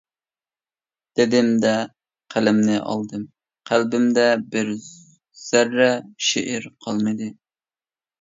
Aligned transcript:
دېدىم-دە، 1.17 1.73
قەلەمنى 2.35 2.77
ئالدىم، 2.93 3.27
قەلبىمدە 3.71 4.23
بىر 4.55 4.71
زەررە 5.43 5.91
شېئىر 6.29 6.67
قالمىدى. 6.87 7.29